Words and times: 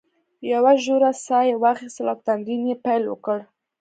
یوه 0.53 0.73
ژوره 0.83 1.11
ساه 1.25 1.43
یې 1.49 1.55
واخیستل 1.63 2.05
او 2.11 2.17
په 2.19 2.23
تمرین 2.27 2.61
یې 2.69 2.75
پیل 2.85 3.03
وکړ. 3.07 3.37